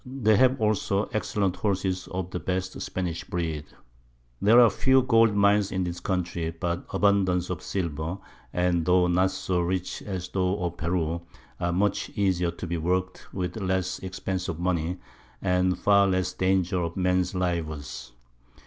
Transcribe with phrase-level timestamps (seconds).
[0.03, 3.65] They have also excellent Horses of the best Spanish Breed.
[4.41, 8.17] There are few Gold Mines in this Country, but abundance of Silver,
[8.51, 11.21] and tho' not so rich as those of Peru,
[11.59, 14.97] are much easier to be work'd, with less Expence of Money,
[15.39, 18.13] and far less Danger of Mens Lives.